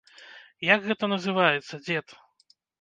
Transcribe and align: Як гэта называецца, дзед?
Як 0.67 0.87
гэта 0.87 1.11
называецца, 1.13 1.73
дзед? 1.87 2.07